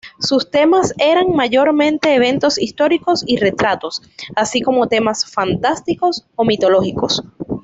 Sus 0.17 0.49
temas 0.49 0.95
eran 0.97 1.29
mayormente 1.29 2.15
eventos 2.15 2.57
históricos 2.57 3.23
y 3.27 3.37
retratos, 3.37 4.01
así 4.35 4.63
como 4.63 4.87
temas 4.87 5.31
fantásticos 5.31 6.25
o 6.35 6.43
mitológicos. 6.43 7.21